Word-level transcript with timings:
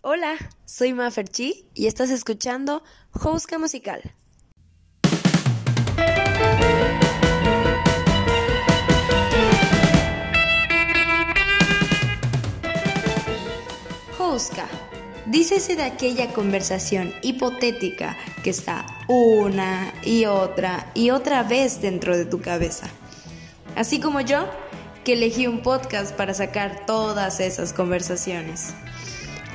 Hola, 0.00 0.36
soy 0.64 0.92
Maferchi 0.92 1.66
y 1.74 1.88
estás 1.88 2.10
escuchando 2.10 2.84
Jouska 3.10 3.58
Musical. 3.58 4.00
Jouska. 14.16 14.68
Dícese 15.26 15.74
de 15.74 15.82
aquella 15.82 16.32
conversación 16.32 17.12
hipotética 17.22 18.16
que 18.44 18.50
está 18.50 18.86
una 19.08 19.92
y 20.04 20.26
otra 20.26 20.92
y 20.94 21.10
otra 21.10 21.42
vez 21.42 21.82
dentro 21.82 22.16
de 22.16 22.24
tu 22.24 22.40
cabeza. 22.40 22.86
Así 23.74 23.98
como 23.98 24.20
yo, 24.20 24.48
que 25.04 25.14
elegí 25.14 25.48
un 25.48 25.60
podcast 25.60 26.14
para 26.14 26.34
sacar 26.34 26.86
todas 26.86 27.40
esas 27.40 27.72
conversaciones. 27.72 28.74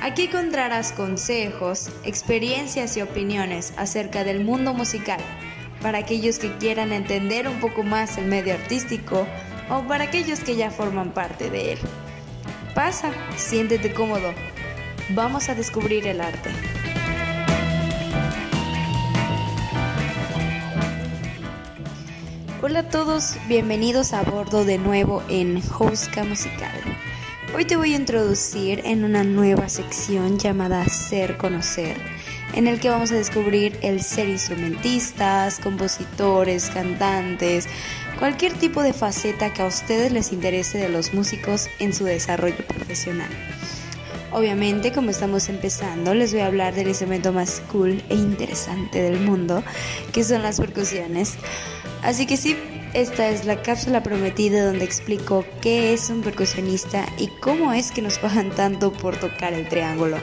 Aquí 0.04 0.24
encontrarás 0.24 0.92
consejos, 0.92 1.88
experiencias 2.04 2.94
y 2.98 3.00
opiniones 3.00 3.72
acerca 3.78 4.22
del 4.22 4.44
mundo 4.44 4.74
musical 4.74 5.18
para 5.80 5.96
aquellos 5.96 6.38
que 6.38 6.54
quieran 6.58 6.92
entender 6.92 7.48
un 7.48 7.58
poco 7.58 7.84
más 7.84 8.18
el 8.18 8.26
medio 8.26 8.52
artístico 8.52 9.26
o 9.70 9.82
para 9.88 10.04
aquellos 10.04 10.40
que 10.40 10.56
ya 10.56 10.70
forman 10.70 11.14
parte 11.14 11.48
de 11.48 11.72
él. 11.72 11.78
Pasa, 12.74 13.12
siéntete 13.38 13.94
cómodo. 13.94 14.34
Vamos 15.14 15.48
a 15.48 15.54
descubrir 15.54 16.06
el 16.06 16.20
arte. 16.20 16.50
Hola 22.60 22.80
a 22.80 22.88
todos, 22.90 23.38
bienvenidos 23.48 24.12
a 24.12 24.22
bordo 24.22 24.66
de 24.66 24.76
nuevo 24.76 25.22
en 25.30 25.62
Jouska 25.62 26.24
Musical. 26.24 26.93
Hoy 27.56 27.64
te 27.66 27.76
voy 27.76 27.92
a 27.92 27.96
introducir 27.96 28.82
en 28.84 29.04
una 29.04 29.22
nueva 29.22 29.68
sección 29.68 30.40
llamada 30.40 30.84
Ser 30.88 31.36
Conocer, 31.36 31.96
en 32.52 32.66
el 32.66 32.80
que 32.80 32.90
vamos 32.90 33.12
a 33.12 33.14
descubrir 33.14 33.78
el 33.80 34.02
ser 34.02 34.28
instrumentistas, 34.28 35.60
compositores, 35.60 36.68
cantantes, 36.70 37.68
cualquier 38.18 38.54
tipo 38.54 38.82
de 38.82 38.92
faceta 38.92 39.52
que 39.52 39.62
a 39.62 39.66
ustedes 39.66 40.10
les 40.10 40.32
interese 40.32 40.78
de 40.78 40.88
los 40.88 41.14
músicos 41.14 41.68
en 41.78 41.94
su 41.94 42.04
desarrollo 42.04 42.66
profesional. 42.66 43.30
Obviamente, 44.32 44.90
como 44.90 45.10
estamos 45.10 45.48
empezando, 45.48 46.12
les 46.12 46.32
voy 46.32 46.40
a 46.40 46.46
hablar 46.46 46.74
del 46.74 46.88
instrumento 46.88 47.32
más 47.32 47.62
cool 47.70 48.02
e 48.08 48.16
interesante 48.16 49.00
del 49.00 49.20
mundo, 49.20 49.62
que 50.12 50.24
son 50.24 50.42
las 50.42 50.58
percusiones. 50.58 51.34
Así 52.02 52.26
que 52.26 52.36
sí, 52.36 52.56
esta 52.94 53.28
es 53.28 53.44
la 53.44 53.60
cápsula 53.60 54.02
prometida 54.02 54.64
donde 54.64 54.84
explico 54.84 55.44
qué 55.60 55.92
es 55.92 56.10
un 56.10 56.22
percusionista 56.22 57.04
y 57.18 57.26
cómo 57.40 57.72
es 57.72 57.90
que 57.90 58.02
nos 58.02 58.18
pagan 58.18 58.50
tanto 58.50 58.92
por 58.92 59.16
tocar 59.16 59.52
el 59.52 59.68
triángulo. 59.68 60.16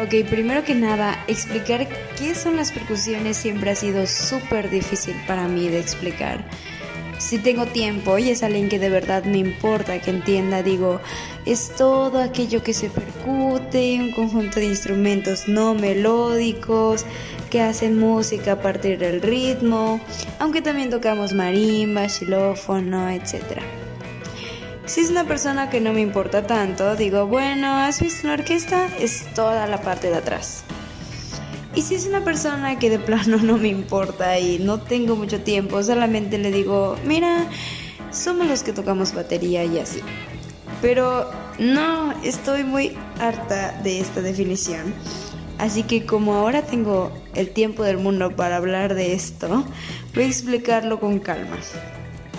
Ok, 0.00 0.28
primero 0.30 0.64
que 0.64 0.74
nada, 0.74 1.24
explicar 1.26 1.88
qué 2.16 2.34
son 2.34 2.56
las 2.56 2.70
percusiones 2.70 3.36
siempre 3.36 3.70
ha 3.70 3.74
sido 3.74 4.06
súper 4.06 4.70
difícil 4.70 5.16
para 5.26 5.48
mí 5.48 5.68
de 5.68 5.80
explicar 5.80 6.48
si 7.18 7.38
tengo 7.38 7.66
tiempo 7.66 8.18
y 8.18 8.30
es 8.30 8.42
alguien 8.42 8.68
que 8.68 8.78
de 8.78 8.90
verdad 8.90 9.24
me 9.24 9.38
importa 9.38 10.00
que 10.00 10.10
entienda, 10.10 10.62
digo, 10.62 11.00
es 11.44 11.74
todo 11.76 12.20
aquello 12.20 12.62
que 12.62 12.72
se 12.72 12.88
percute, 12.88 13.98
un 14.00 14.12
conjunto 14.12 14.60
de 14.60 14.66
instrumentos 14.66 15.48
no 15.48 15.74
melódicos 15.74 17.04
que 17.50 17.60
hacen 17.60 17.98
música 17.98 18.52
a 18.52 18.62
partir 18.62 18.98
del 18.98 19.20
ritmo, 19.22 20.00
aunque 20.38 20.62
también 20.62 20.90
tocamos 20.90 21.32
marimba, 21.32 22.08
xilófono, 22.08 23.10
etc. 23.10 23.62
Si 24.86 25.00
es 25.00 25.10
una 25.10 25.24
persona 25.24 25.68
que 25.68 25.80
no 25.80 25.92
me 25.92 26.00
importa 26.00 26.46
tanto, 26.46 26.96
digo, 26.96 27.26
bueno, 27.26 27.76
¿has 27.76 28.00
visto 28.00 28.26
una 28.26 28.34
orquesta? 28.34 28.88
Es 28.98 29.26
toda 29.34 29.66
la 29.66 29.82
parte 29.82 30.08
de 30.08 30.16
atrás. 30.16 30.64
Y 31.78 31.82
si 31.82 31.94
es 31.94 32.06
una 32.06 32.24
persona 32.24 32.76
que 32.76 32.90
de 32.90 32.98
plano 32.98 33.36
no 33.42 33.56
me 33.56 33.68
importa 33.68 34.36
y 34.40 34.58
no 34.58 34.80
tengo 34.80 35.14
mucho 35.14 35.42
tiempo, 35.42 35.80
solamente 35.80 36.36
le 36.36 36.50
digo, 36.50 36.96
mira, 37.04 37.46
somos 38.10 38.48
los 38.48 38.64
que 38.64 38.72
tocamos 38.72 39.14
batería 39.14 39.64
y 39.64 39.78
así. 39.78 40.00
Pero 40.82 41.30
no, 41.60 42.20
estoy 42.24 42.64
muy 42.64 42.98
harta 43.20 43.80
de 43.84 44.00
esta 44.00 44.22
definición. 44.22 44.92
Así 45.58 45.84
que 45.84 46.04
como 46.04 46.34
ahora 46.34 46.62
tengo 46.62 47.12
el 47.36 47.50
tiempo 47.50 47.84
del 47.84 47.98
mundo 47.98 48.34
para 48.34 48.56
hablar 48.56 48.96
de 48.96 49.14
esto, 49.14 49.64
voy 50.16 50.24
a 50.24 50.26
explicarlo 50.26 50.98
con 50.98 51.20
calma. 51.20 51.58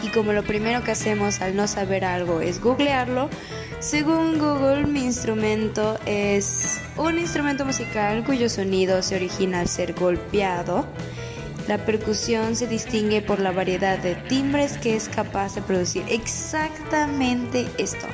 Y 0.03 0.09
como 0.09 0.33
lo 0.33 0.43
primero 0.43 0.83
que 0.83 0.91
hacemos 0.91 1.39
al 1.39 1.55
no 1.55 1.65
saber 1.69 2.03
algo 2.03 2.41
es 2.41 2.59
googlearlo, 2.59 3.29
según 3.79 4.39
Google 4.39 4.85
mi 4.85 5.05
instrumento 5.05 5.97
es 6.05 6.79
un 6.97 7.17
instrumento 7.17 7.63
musical 7.65 8.23
cuyo 8.25 8.49
sonido 8.49 9.01
se 9.01 9.15
origina 9.15 9.61
al 9.61 9.67
ser 9.67 9.93
golpeado. 9.93 10.85
La 11.67 11.85
percusión 11.85 12.55
se 12.55 12.67
distingue 12.67 13.21
por 13.21 13.39
la 13.39 13.51
variedad 13.51 13.99
de 13.99 14.15
timbres 14.15 14.77
que 14.79 14.95
es 14.95 15.07
capaz 15.07 15.55
de 15.55 15.61
producir. 15.61 16.03
Exactamente 16.09 17.67
esto. 17.77 18.07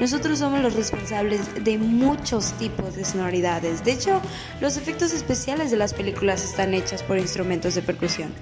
Nosotros 0.00 0.38
somos 0.38 0.62
los 0.62 0.74
responsables 0.74 1.64
de 1.64 1.76
muchos 1.76 2.52
tipos 2.52 2.94
de 2.94 3.04
sonoridades. 3.04 3.84
De 3.84 3.92
hecho, 3.92 4.22
los 4.60 4.76
efectos 4.76 5.12
especiales 5.12 5.70
de 5.70 5.76
las 5.76 5.92
películas 5.92 6.44
están 6.44 6.72
hechas 6.72 7.02
por 7.02 7.18
instrumentos 7.18 7.74
de 7.74 7.82
percusión. 7.82 8.32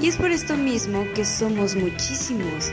Y 0.00 0.08
es 0.08 0.16
por 0.16 0.30
esto 0.30 0.56
mismo 0.56 1.04
que 1.14 1.24
somos 1.24 1.74
muchísimos. 1.74 2.70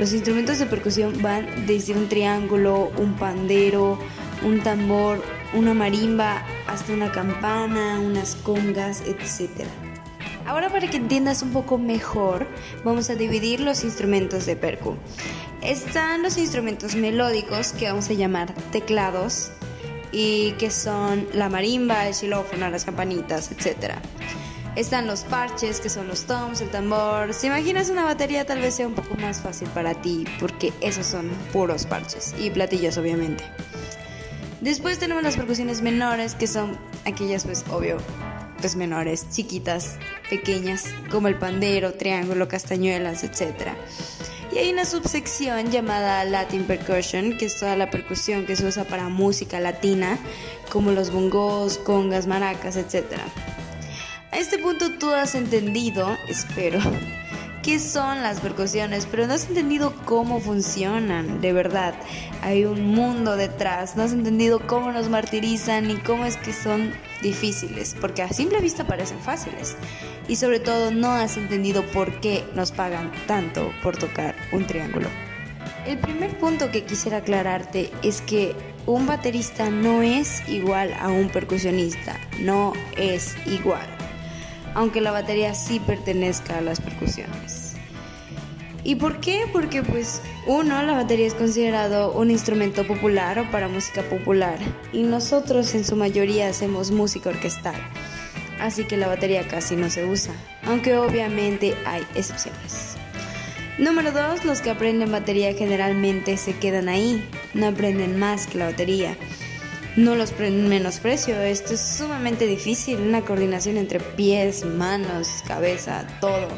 Los 0.00 0.14
instrumentos 0.14 0.58
de 0.58 0.64
percusión 0.64 1.20
van 1.20 1.66
desde 1.66 1.92
un 1.92 2.08
triángulo, 2.08 2.90
un 2.96 3.16
pandero, 3.16 3.98
un 4.42 4.60
tambor, 4.60 5.22
una 5.52 5.74
marimba, 5.74 6.42
hasta 6.66 6.94
una 6.94 7.12
campana, 7.12 8.00
unas 8.00 8.34
congas, 8.36 9.02
etc. 9.02 9.66
Ahora 10.46 10.70
para 10.70 10.88
que 10.88 10.96
entiendas 10.96 11.42
un 11.42 11.50
poco 11.50 11.76
mejor, 11.76 12.46
vamos 12.82 13.10
a 13.10 13.14
dividir 13.14 13.60
los 13.60 13.84
instrumentos 13.84 14.46
de 14.46 14.56
percu. 14.56 14.96
Están 15.60 16.22
los 16.22 16.38
instrumentos 16.38 16.94
melódicos 16.94 17.72
que 17.72 17.86
vamos 17.86 18.08
a 18.08 18.14
llamar 18.14 18.54
teclados 18.72 19.50
y 20.12 20.52
que 20.52 20.70
son 20.70 21.28
la 21.34 21.50
marimba, 21.50 22.08
el 22.08 22.14
xilófono, 22.14 22.70
las 22.70 22.86
campanitas, 22.86 23.52
etc. 23.52 23.96
Están 24.76 25.06
los 25.06 25.22
parches, 25.22 25.80
que 25.80 25.90
son 25.90 26.06
los 26.06 26.26
toms, 26.26 26.60
el 26.60 26.70
tambor. 26.70 27.34
Si 27.34 27.48
imaginas 27.48 27.90
una 27.90 28.04
batería, 28.04 28.46
tal 28.46 28.60
vez 28.60 28.74
sea 28.74 28.86
un 28.86 28.94
poco 28.94 29.16
más 29.16 29.40
fácil 29.40 29.68
para 29.70 29.94
ti, 30.00 30.24
porque 30.38 30.72
esos 30.80 31.06
son 31.06 31.28
puros 31.52 31.86
parches 31.86 32.34
y 32.38 32.50
platillos, 32.50 32.96
obviamente. 32.96 33.44
Después 34.60 34.98
tenemos 34.98 35.22
las 35.22 35.36
percusiones 35.36 35.82
menores, 35.82 36.34
que 36.34 36.46
son 36.46 36.78
aquellas, 37.04 37.44
pues, 37.44 37.64
obvio, 37.70 37.96
pues 38.60 38.76
menores, 38.76 39.26
chiquitas, 39.30 39.96
pequeñas, 40.28 40.84
como 41.10 41.28
el 41.28 41.36
pandero, 41.36 41.94
triángulo, 41.94 42.46
castañuelas, 42.46 43.24
etc. 43.24 43.72
Y 44.52 44.58
hay 44.58 44.72
una 44.72 44.84
subsección 44.84 45.70
llamada 45.70 46.24
Latin 46.24 46.64
Percussion, 46.64 47.38
que 47.38 47.46
es 47.46 47.58
toda 47.58 47.74
la 47.76 47.90
percusión 47.90 48.46
que 48.46 48.54
se 48.54 48.66
usa 48.66 48.84
para 48.84 49.08
música 49.08 49.60
latina, 49.60 50.18
como 50.70 50.92
los 50.92 51.10
bongos, 51.10 51.78
congas, 51.78 52.26
maracas, 52.26 52.76
etc. 52.76 53.16
Este 54.40 54.56
punto 54.56 54.92
tú 54.92 55.10
has 55.10 55.34
entendido, 55.34 56.16
espero, 56.26 56.80
qué 57.62 57.78
son 57.78 58.22
las 58.22 58.40
percusiones, 58.40 59.04
pero 59.04 59.26
no 59.26 59.34
has 59.34 59.46
entendido 59.46 59.94
cómo 60.06 60.40
funcionan, 60.40 61.42
de 61.42 61.52
verdad. 61.52 61.92
Hay 62.40 62.64
un 62.64 62.86
mundo 62.86 63.36
detrás, 63.36 63.96
no 63.96 64.02
has 64.02 64.14
entendido 64.14 64.66
cómo 64.66 64.92
nos 64.92 65.10
martirizan 65.10 65.90
y 65.90 65.96
cómo 65.96 66.24
es 66.24 66.38
que 66.38 66.54
son 66.54 66.90
difíciles, 67.20 67.94
porque 68.00 68.22
a 68.22 68.32
simple 68.32 68.62
vista 68.62 68.86
parecen 68.86 69.20
fáciles. 69.20 69.76
Y 70.26 70.36
sobre 70.36 70.58
todo 70.58 70.90
no 70.90 71.10
has 71.10 71.36
entendido 71.36 71.84
por 71.88 72.18
qué 72.20 72.42
nos 72.54 72.72
pagan 72.72 73.12
tanto 73.26 73.70
por 73.82 73.98
tocar 73.98 74.34
un 74.52 74.66
triángulo. 74.66 75.10
El 75.86 75.98
primer 75.98 76.38
punto 76.38 76.70
que 76.70 76.84
quisiera 76.84 77.18
aclararte 77.18 77.90
es 78.02 78.22
que 78.22 78.56
un 78.86 79.06
baterista 79.06 79.68
no 79.68 80.00
es 80.00 80.48
igual 80.48 80.94
a 80.98 81.08
un 81.10 81.28
percusionista, 81.28 82.18
no 82.40 82.72
es 82.96 83.36
igual 83.46 83.99
aunque 84.74 85.00
la 85.00 85.10
batería 85.10 85.54
sí 85.54 85.80
pertenezca 85.80 86.58
a 86.58 86.60
las 86.60 86.80
percusiones. 86.80 87.74
¿Y 88.82 88.94
por 88.94 89.20
qué? 89.20 89.44
Porque 89.52 89.82
pues 89.82 90.22
uno, 90.46 90.82
la 90.82 90.94
batería 90.94 91.26
es 91.26 91.34
considerado 91.34 92.12
un 92.12 92.30
instrumento 92.30 92.86
popular 92.86 93.38
o 93.38 93.50
para 93.50 93.68
música 93.68 94.02
popular 94.02 94.58
y 94.92 95.02
nosotros 95.02 95.74
en 95.74 95.84
su 95.84 95.96
mayoría 95.96 96.48
hacemos 96.48 96.90
música 96.90 97.30
orquestal, 97.30 97.76
así 98.58 98.84
que 98.84 98.96
la 98.96 99.06
batería 99.06 99.46
casi 99.46 99.76
no 99.76 99.90
se 99.90 100.06
usa, 100.06 100.32
aunque 100.64 100.96
obviamente 100.96 101.74
hay 101.84 102.06
excepciones. 102.14 102.96
Número 103.78 104.12
2. 104.12 104.44
Los 104.44 104.60
que 104.60 104.70
aprenden 104.70 105.10
batería 105.10 105.54
generalmente 105.54 106.36
se 106.36 106.54
quedan 106.58 106.88
ahí, 106.90 107.26
no 107.54 107.68
aprenden 107.68 108.18
más 108.18 108.46
que 108.46 108.58
la 108.58 108.66
batería 108.66 109.16
no 110.04 110.14
los 110.14 110.32
menosprecio, 110.38 111.38
esto 111.40 111.74
es 111.74 111.80
sumamente 111.80 112.46
difícil, 112.46 112.98
una 113.00 113.22
coordinación 113.22 113.76
entre 113.76 114.00
pies, 114.00 114.64
manos, 114.64 115.28
cabeza, 115.46 116.06
todo. 116.20 116.48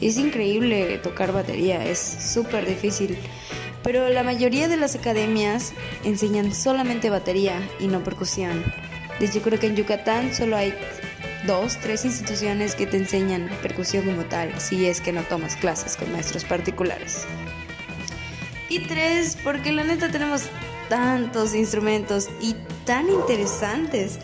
Es 0.00 0.18
increíble 0.18 0.98
tocar 0.98 1.32
batería, 1.32 1.84
es 1.84 1.98
súper 1.98 2.66
difícil. 2.66 3.18
pero 3.82 4.08
la 4.08 4.24
mayoría 4.24 4.66
de 4.66 4.76
las 4.76 4.96
academias 4.96 5.72
enseñan 6.04 6.52
solamente 6.52 7.08
batería 7.08 7.60
y 7.78 7.86
no 7.86 8.02
percusión. 8.02 8.64
Hecho, 9.20 9.40
creo 9.42 9.60
que 9.60 9.68
en 9.68 9.76
Yucatán 9.76 10.34
solo 10.34 10.56
hay 10.56 10.74
dos, 11.46 11.78
tres 11.80 12.04
instituciones 12.04 12.74
que 12.74 12.86
te 12.86 12.96
enseñan 12.96 13.48
percusión 13.62 14.04
como 14.04 14.24
tal, 14.24 14.58
si 14.60 14.86
es 14.86 15.00
que 15.00 15.12
no 15.12 15.22
tomas 15.22 15.54
clases 15.56 15.96
con 15.96 16.10
maestros 16.12 16.44
particulares. 16.44 17.26
Y 18.68 18.80
tres, 18.80 19.38
porque 19.44 19.70
la 19.70 19.84
neta 19.84 20.10
tenemos 20.10 20.50
tantos 20.88 21.54
instrumentos 21.54 22.28
y 22.40 22.54
tan 22.84 23.08
interesantes 23.08 24.18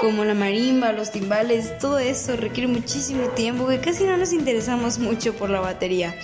como 0.00 0.24
la 0.24 0.34
marimba, 0.34 0.92
los 0.92 1.10
timbales, 1.10 1.76
todo 1.78 1.98
eso 1.98 2.36
requiere 2.36 2.68
muchísimo 2.68 3.28
tiempo 3.30 3.66
que 3.66 3.80
casi 3.80 4.04
no 4.04 4.16
nos 4.16 4.32
interesamos 4.32 4.98
mucho 4.98 5.34
por 5.34 5.50
la 5.50 5.60
batería. 5.60 6.14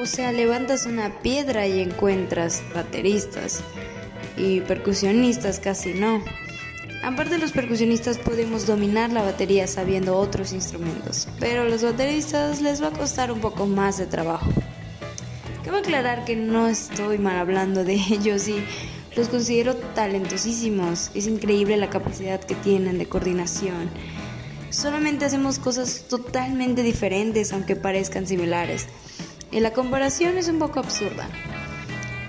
O 0.00 0.06
sea, 0.06 0.32
levantas 0.32 0.86
una 0.86 1.20
piedra 1.20 1.66
y 1.66 1.80
encuentras 1.80 2.62
bateristas 2.74 3.62
y 4.36 4.60
percusionistas 4.60 5.60
casi 5.60 5.92
no. 5.92 6.24
Aparte 7.04 7.36
los 7.38 7.52
percusionistas 7.52 8.16
podemos 8.16 8.66
dominar 8.66 9.10
la 9.10 9.22
batería 9.22 9.66
sabiendo 9.66 10.16
otros 10.16 10.52
instrumentos, 10.52 11.28
pero 11.40 11.62
a 11.62 11.64
los 11.64 11.82
bateristas 11.82 12.62
les 12.62 12.82
va 12.82 12.88
a 12.88 12.92
costar 12.92 13.32
un 13.32 13.40
poco 13.40 13.66
más 13.66 13.98
de 13.98 14.06
trabajo. 14.06 14.50
Cabe 15.64 15.78
aclarar 15.78 16.24
que 16.24 16.34
no 16.34 16.66
estoy 16.66 17.18
mal 17.18 17.38
hablando 17.38 17.84
de 17.84 17.94
ellos 17.94 18.48
y 18.48 18.64
los 19.14 19.28
considero 19.28 19.76
talentosísimos. 19.76 21.12
Es 21.14 21.28
increíble 21.28 21.76
la 21.76 21.88
capacidad 21.88 22.40
que 22.40 22.56
tienen 22.56 22.98
de 22.98 23.08
coordinación. 23.08 23.88
Solamente 24.70 25.24
hacemos 25.24 25.60
cosas 25.60 26.06
totalmente 26.08 26.82
diferentes 26.82 27.52
aunque 27.52 27.76
parezcan 27.76 28.26
similares. 28.26 28.88
Y 29.52 29.60
la 29.60 29.72
comparación 29.72 30.36
es 30.36 30.48
un 30.48 30.58
poco 30.58 30.80
absurda. 30.80 31.28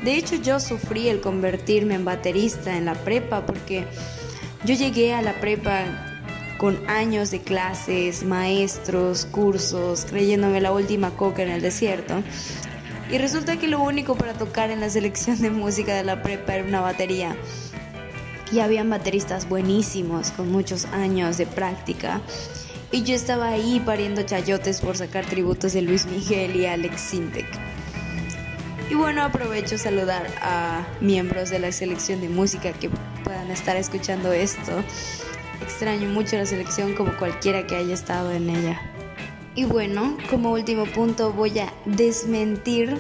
De 0.04 0.16
hecho, 0.16 0.36
yo 0.36 0.60
sufrí 0.60 1.08
el 1.08 1.20
convertirme 1.20 1.96
en 1.96 2.06
baterista 2.06 2.78
en 2.78 2.86
la 2.86 2.94
prepa 2.94 3.48
porque 3.48 3.88
yo 4.64 4.76
llegué 4.76 5.16
a 5.16 5.24
la 5.24 5.40
prepa 5.42 5.86
con 6.60 6.88
años 6.88 7.32
de 7.32 7.40
clases, 7.40 8.24
maestros, 8.24 9.26
cursos, 9.26 10.06
creyéndome 10.08 10.62
la 10.62 10.72
última 10.72 11.16
coca 11.16 11.42
en 11.42 11.50
el 11.50 11.62
desierto. 11.62 12.22
Y 13.12 13.18
resulta 13.18 13.58
que 13.58 13.68
lo 13.68 13.82
único 13.82 14.16
para 14.16 14.34
tocar 14.34 14.72
en 14.72 14.80
la 14.80 14.90
selección 14.90 15.42
de 15.42 15.50
música 15.50 15.94
de 15.94 16.04
la 16.04 16.24
prepa 16.24 16.56
era 16.56 16.64
una 16.64 16.82
batería. 16.82 17.36
Y 18.52 18.60
habían 18.60 18.90
bateristas 18.90 19.50
buenísimos, 19.50 20.32
con 20.32 20.52
muchos 20.52 20.86
años 20.86 21.38
de 21.38 21.46
práctica. 21.46 22.22
Y 22.92 23.04
yo 23.04 23.16
estaba 23.16 23.50
ahí 23.50 23.82
pariendo 23.84 24.22
chayotes 24.22 24.82
por 24.82 24.98
sacar 24.98 25.26
tributos 25.26 25.74
de 25.74 25.82
Luis 25.82 26.06
Miguel 26.06 26.56
y 26.56 26.66
Alex 26.66 27.02
Sintek. 27.02 27.48
Y 28.90 28.96
bueno, 28.96 29.24
aprovecho 29.24 29.78
saludar 29.78 30.28
a 30.42 30.86
miembros 31.02 31.50
de 31.50 31.58
la 31.58 31.72
selección 31.72 32.22
de 32.22 32.30
música 32.30 32.74
que 32.74 32.92
puedan 33.24 33.50
estar 33.50 33.76
escuchando 33.78 34.32
esto. 34.32 34.84
Extraño 35.64 36.10
mucho 36.10 36.38
la 36.38 36.46
selección 36.46 36.94
como 36.94 37.18
cualquiera 37.18 37.66
que 37.66 37.76
haya 37.76 37.94
estado 37.94 38.32
en 38.32 38.50
ella. 38.50 38.93
Y 39.56 39.66
bueno, 39.66 40.18
como 40.30 40.52
último 40.52 40.86
punto 40.86 41.32
voy 41.32 41.60
a 41.60 41.72
desmentir 41.86 42.98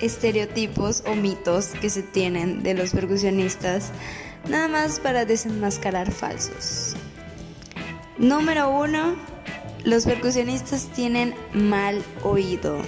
estereotipos 0.00 1.02
o 1.06 1.14
mitos 1.14 1.68
que 1.80 1.90
se 1.90 2.02
tienen 2.02 2.62
de 2.62 2.74
los 2.74 2.90
percusionistas, 2.90 3.90
nada 4.48 4.68
más 4.68 5.00
para 5.00 5.24
desenmascarar 5.24 6.12
falsos. 6.12 6.94
Número 8.18 8.70
uno, 8.70 9.16
los 9.84 10.04
percusionistas 10.04 10.86
tienen 10.94 11.34
mal 11.52 12.02
oído. 12.22 12.78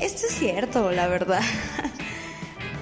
Esto 0.00 0.26
es 0.28 0.34
cierto, 0.34 0.90
la 0.92 1.08
verdad. 1.08 1.42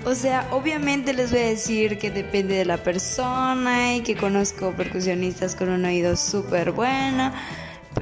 O 0.04 0.14
sea, 0.14 0.46
obviamente 0.52 1.12
les 1.12 1.32
voy 1.32 1.40
a 1.40 1.46
decir 1.46 1.98
que 1.98 2.12
depende 2.12 2.54
de 2.54 2.64
la 2.64 2.76
persona 2.76 3.96
y 3.96 4.02
que 4.02 4.14
conozco 4.14 4.70
percusionistas 4.70 5.56
con 5.56 5.68
un 5.68 5.84
oído 5.84 6.14
súper 6.16 6.70
bueno 6.70 7.32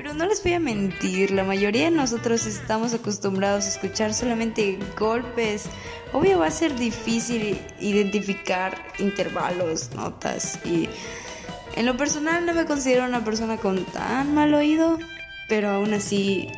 pero 0.04 0.16
no 0.16 0.26
les 0.26 0.42
voy 0.42 0.52
a 0.52 0.60
mentir, 0.60 1.30
la 1.30 1.44
mayoría 1.44 1.86
de 1.86 1.90
nosotros 1.90 2.44
estamos 2.44 2.92
acostumbrados 2.92 3.64
a 3.64 3.68
escuchar 3.68 4.12
solamente 4.12 4.78
golpes. 4.98 5.64
Obvio 6.12 6.40
va 6.40 6.48
a 6.48 6.50
ser 6.50 6.76
difícil 6.76 7.58
identificar 7.80 8.76
intervalos, 8.98 9.94
notas 9.94 10.58
y 10.66 10.90
en 11.74 11.86
lo 11.86 11.96
personal 11.96 12.44
no 12.44 12.52
me 12.52 12.66
considero 12.66 13.06
una 13.06 13.24
persona 13.24 13.56
con 13.56 13.82
tan 13.86 14.34
mal 14.34 14.52
oído, 14.52 14.98
pero 15.48 15.70
aún 15.70 15.94
así 15.94 16.48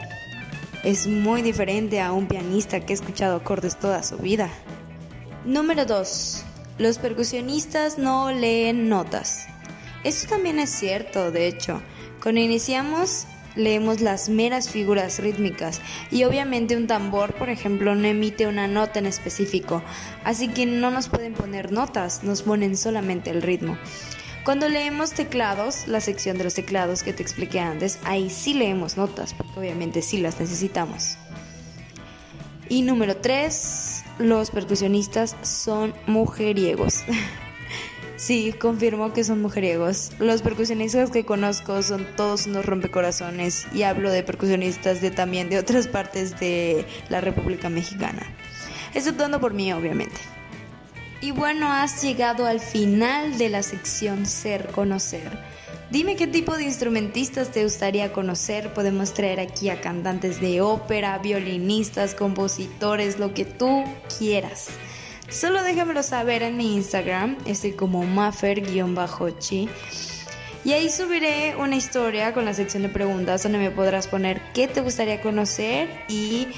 es 0.82 1.06
muy 1.06 1.40
diferente 1.40 2.00
a 2.00 2.10
un 2.10 2.26
pianista 2.26 2.80
que 2.80 2.94
ha 2.94 2.96
escuchado 2.96 3.36
acordes 3.36 3.78
toda 3.78 4.02
su 4.02 4.16
vida. 4.16 4.50
Número 5.44 5.86
2. 5.86 6.44
Los 6.78 6.98
percusionistas 6.98 7.96
no 7.96 8.32
leen 8.32 8.88
notas. 8.88 9.46
Esto 10.02 10.30
también 10.30 10.58
es 10.58 10.70
cierto, 10.70 11.30
de 11.30 11.46
hecho. 11.46 11.80
Cuando 12.20 12.40
iniciamos 12.40 13.24
leemos 13.56 14.00
las 14.00 14.28
meras 14.28 14.68
figuras 14.68 15.18
rítmicas 15.18 15.80
y 16.10 16.24
obviamente 16.24 16.76
un 16.76 16.86
tambor, 16.86 17.34
por 17.34 17.48
ejemplo, 17.48 17.94
no 17.94 18.06
emite 18.06 18.46
una 18.46 18.68
nota 18.68 18.98
en 18.98 19.06
específico, 19.06 19.82
así 20.24 20.48
que 20.48 20.66
no 20.66 20.90
nos 20.90 21.08
pueden 21.08 21.34
poner 21.34 21.72
notas, 21.72 22.22
nos 22.22 22.42
ponen 22.42 22.76
solamente 22.76 23.30
el 23.30 23.42
ritmo. 23.42 23.76
Cuando 24.44 24.68
leemos 24.68 25.10
teclados, 25.10 25.88
la 25.88 26.00
sección 26.00 26.38
de 26.38 26.44
los 26.44 26.54
teclados 26.54 27.02
que 27.02 27.12
te 27.12 27.22
expliqué 27.22 27.58
antes, 27.58 27.98
ahí 28.04 28.30
sí 28.30 28.54
leemos 28.54 28.96
notas, 28.96 29.34
porque 29.34 29.58
obviamente 29.58 30.02
sí 30.02 30.18
las 30.18 30.38
necesitamos. 30.38 31.18
Y 32.68 32.82
número 32.82 33.16
3, 33.16 34.04
los 34.18 34.50
percusionistas 34.50 35.36
son 35.42 35.94
mujeriegos. 36.06 37.02
Sí, 38.16 38.54
confirmo 38.58 39.12
que 39.12 39.24
son 39.24 39.42
mujeriegos. 39.42 40.12
Los 40.18 40.40
percusionistas 40.40 41.10
que 41.10 41.26
conozco 41.26 41.82
son 41.82 42.06
todos 42.16 42.46
unos 42.46 42.64
rompecorazones 42.64 43.66
y 43.74 43.82
hablo 43.82 44.10
de 44.10 44.22
percusionistas 44.22 45.02
de 45.02 45.10
también 45.10 45.50
de 45.50 45.58
otras 45.58 45.86
partes 45.86 46.40
de 46.40 46.86
la 47.10 47.20
República 47.20 47.68
Mexicana. 47.68 48.22
Exceptuando 48.94 49.38
por 49.38 49.52
mí, 49.52 49.70
obviamente. 49.72 50.16
Y 51.20 51.32
bueno, 51.32 51.70
has 51.70 52.02
llegado 52.02 52.46
al 52.46 52.60
final 52.60 53.36
de 53.36 53.50
la 53.50 53.62
sección 53.62 54.24
Ser 54.24 54.68
Conocer. 54.68 55.38
Dime 55.90 56.16
qué 56.16 56.26
tipo 56.26 56.56
de 56.56 56.64
instrumentistas 56.64 57.52
te 57.52 57.64
gustaría 57.64 58.12
conocer. 58.12 58.72
Podemos 58.72 59.12
traer 59.12 59.40
aquí 59.40 59.68
a 59.68 59.80
cantantes 59.80 60.40
de 60.40 60.62
ópera, 60.62 61.18
violinistas, 61.18 62.14
compositores, 62.14 63.18
lo 63.18 63.34
que 63.34 63.44
tú 63.44 63.84
quieras. 64.18 64.68
Solo 65.28 65.64
déjamelo 65.64 66.02
saber 66.04 66.42
en 66.42 66.56
mi 66.56 66.76
Instagram, 66.76 67.36
estoy 67.46 67.72
como 67.72 68.04
maffer-chi. 68.04 69.68
Y 70.64 70.72
ahí 70.72 70.88
subiré 70.88 71.56
una 71.56 71.76
historia 71.76 72.32
con 72.32 72.44
la 72.44 72.54
sección 72.54 72.84
de 72.84 72.88
preguntas 72.88 73.42
donde 73.42 73.58
me 73.58 73.70
podrás 73.70 74.06
poner 74.06 74.40
qué 74.54 74.68
te 74.68 74.80
gustaría 74.80 75.20
conocer 75.20 75.88
y 76.08 76.48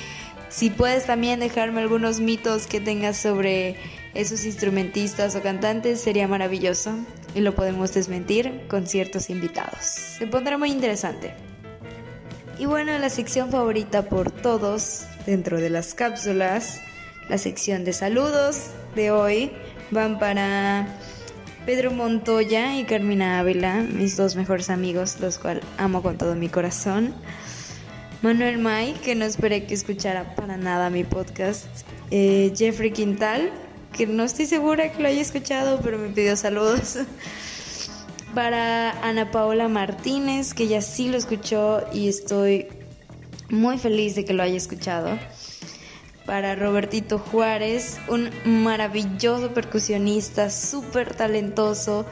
si 0.51 0.71
puedes 0.71 1.07
también 1.07 1.41
dejarme 1.41 1.81
algunos 1.81 2.21
mitos 2.21 2.67
que 2.67 2.81
tengas 2.81 3.17
sobre 3.17 3.77
esos 4.15 4.45
instrumentistas 4.45 5.35
o 5.35 5.43
cantantes 5.43 6.01
sería 6.01 6.29
maravilloso 6.29 6.95
y 7.35 7.41
lo 7.41 7.55
podemos 7.55 7.93
desmentir 7.93 8.67
con 8.69 8.87
ciertos 8.87 9.31
invitados. 9.31 9.85
Se 9.85 10.27
pondrá 10.27 10.59
muy 10.59 10.71
interesante. 10.71 11.35
Y 12.59 12.67
bueno, 12.67 12.99
la 12.99 13.09
sección 13.09 13.51
favorita 13.51 14.09
por 14.09 14.31
todos 14.31 15.05
dentro 15.27 15.61
de 15.61 15.71
las 15.71 15.95
cápsulas 15.95 16.81
la 17.29 17.39
sección 17.39 17.85
de 17.85 17.93
saludos 17.93 18.71
de 18.95 19.11
hoy 19.11 19.51
van 19.91 20.19
para 20.19 20.87
Pedro 21.67 21.91
Montoya 21.91 22.79
y 22.79 22.85
Carmina 22.85 23.39
Ávila, 23.39 23.83
mis 23.83 24.17
dos 24.17 24.35
mejores 24.35 24.71
amigos, 24.71 25.21
los 25.21 25.39
cuales 25.39 25.65
amo 25.77 26.03
con 26.03 26.17
todo 26.17 26.35
mi 26.35 26.49
corazón. 26.49 27.15
Manuel 28.23 28.59
May, 28.59 28.95
que 28.95 29.15
no 29.15 29.27
esperé 29.27 29.67
que 29.67 29.75
escuchara 29.75 30.35
para 30.35 30.57
nada 30.57 30.91
mi 30.91 31.05
podcast. 31.05 31.67
Eh, 32.11 32.53
Jeffrey 32.57 32.91
Quintal, 32.91 33.53
que 33.93 34.07
no 34.07 34.25
estoy 34.25 34.47
segura 34.47 34.91
que 34.91 35.03
lo 35.03 35.09
haya 35.09 35.21
escuchado, 35.21 35.81
pero 35.83 35.99
me 35.99 36.09
pidió 36.09 36.35
saludos. 36.37 36.99
para 38.35 38.93
Ana 39.07 39.31
Paola 39.31 39.69
Martínez, 39.69 40.55
que 40.55 40.69
ya 40.69 40.81
sí 40.81 41.09
lo 41.09 41.19
escuchó 41.19 41.85
y 41.93 42.09
estoy 42.09 42.69
muy 43.51 43.79
feliz 43.79 44.15
de 44.15 44.25
que 44.25 44.33
lo 44.33 44.43
haya 44.43 44.57
escuchado 44.57 45.19
para 46.29 46.55
Robertito 46.55 47.19
Juárez, 47.19 47.99
un 48.07 48.29
maravilloso 48.45 49.55
percusionista, 49.55 50.51
súper 50.51 51.15
talentoso. 51.15 52.05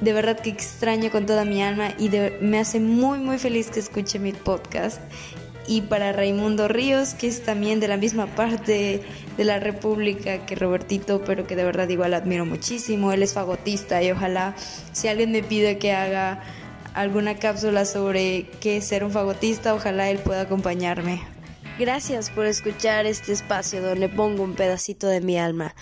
De 0.00 0.12
verdad 0.12 0.38
que 0.38 0.50
extraño 0.50 1.10
con 1.10 1.26
toda 1.26 1.44
mi 1.44 1.60
alma 1.60 1.94
y 1.98 2.10
me 2.40 2.60
hace 2.60 2.78
muy 2.78 3.18
muy 3.18 3.38
feliz 3.38 3.70
que 3.70 3.80
escuche 3.80 4.20
mi 4.20 4.32
podcast. 4.32 5.00
Y 5.66 5.80
para 5.80 6.12
Raimundo 6.12 6.68
Ríos, 6.68 7.14
que 7.14 7.26
es 7.26 7.42
también 7.42 7.80
de 7.80 7.88
la 7.88 7.96
misma 7.96 8.26
parte 8.26 9.02
de 9.36 9.44
la 9.44 9.58
República 9.58 10.46
que 10.46 10.54
Robertito, 10.54 11.20
pero 11.24 11.44
que 11.44 11.56
de 11.56 11.64
verdad 11.64 11.88
igual 11.88 12.14
admiro 12.14 12.46
muchísimo. 12.46 13.12
Él 13.12 13.24
es 13.24 13.34
fagotista 13.34 14.00
y 14.00 14.12
ojalá 14.12 14.54
si 14.92 15.08
alguien 15.08 15.32
me 15.32 15.42
pide 15.42 15.78
que 15.78 15.90
haga 15.90 16.40
alguna 16.94 17.34
cápsula 17.34 17.84
sobre 17.84 18.46
qué 18.60 18.80
ser 18.80 19.02
un 19.02 19.10
fagotista, 19.10 19.74
ojalá 19.74 20.08
él 20.08 20.18
pueda 20.18 20.42
acompañarme 20.42 21.33
Gracias 21.76 22.30
por 22.30 22.46
escuchar 22.46 23.04
este 23.04 23.32
espacio 23.32 23.82
donde 23.82 24.08
pongo 24.08 24.44
un 24.44 24.54
pedacito 24.54 25.08
de 25.08 25.20
mi 25.20 25.38
alma. 25.38 25.74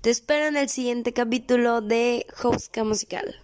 Te 0.00 0.10
espero 0.10 0.46
en 0.46 0.56
el 0.56 0.68
siguiente 0.68 1.12
capítulo 1.12 1.80
de 1.80 2.24
Houska 2.36 2.84
Musical. 2.84 3.34